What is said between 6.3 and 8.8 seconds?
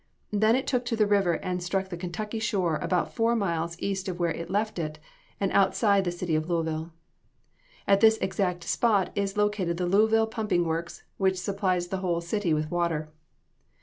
of Louisville. At this exact